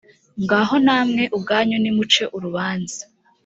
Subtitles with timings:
[0.43, 3.01] ngaho namwe ubwanyu nimuce urubanza